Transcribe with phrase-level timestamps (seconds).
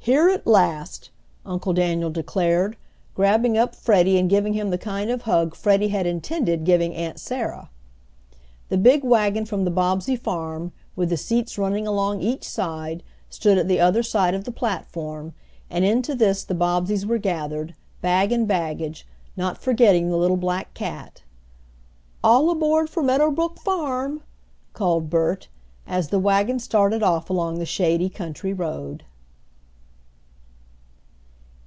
[0.00, 1.10] "Here at last!"
[1.44, 2.78] Uncle Daniel declared,
[3.14, 7.20] grabbing up Freddie and giving him the kind of hug Freddie had intended giving Aunt
[7.20, 7.68] Sarah.
[8.70, 13.58] The big wagon from the Bobbsey farm, with the seats running along each side, stood
[13.58, 15.34] at the other side of the platform,
[15.68, 19.06] and into this the Bobbseys were gathered, bag and baggage,
[19.36, 21.22] not forgetting the little black cat.
[22.24, 24.22] "All aboard for Meadow Brook farm!"
[24.72, 25.48] called Bert,
[25.86, 29.04] as the wagon started off along the shady country road.